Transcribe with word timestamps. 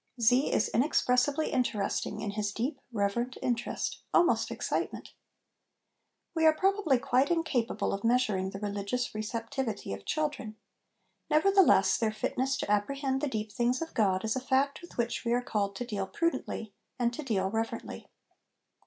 Z. 0.19 0.51
is 0.51 0.67
inexpressibly 0.69 1.51
interesting 1.51 2.21
in 2.21 2.31
his 2.31 2.51
deep, 2.51 2.79
reverent 2.91 3.37
interest, 3.39 4.01
almost 4.15 4.49
excitement." 4.49 5.13
We 6.33 6.43
are 6.47 6.55
probably 6.55 6.97
quite 6.97 7.29
incapable 7.29 7.93
of 7.93 8.03
measuring 8.03 8.49
the 8.49 8.57
religious 8.59 9.13
receptivity 9.13 9.93
of 9.93 10.03
children. 10.03 10.55
Nevertheless, 11.29 11.99
their 11.99 12.11
fitness 12.11 12.57
to 12.57 12.71
apprehend 12.71 13.21
the 13.21 13.27
deep 13.29 13.51
things 13.51 13.79
of 13.79 13.93
God 13.93 14.25
is 14.25 14.35
a 14.35 14.39
fact 14.41 14.81
with 14.81 14.97
which 14.97 15.23
we 15.23 15.33
are 15.33 15.43
called 15.43 15.75
to' 15.75 15.85
deal 15.85 16.07
prudently/ 16.07 16.73
and 16.97 17.13
to 17.13 17.21
deal 17.21 17.51
reverently. 17.51 18.07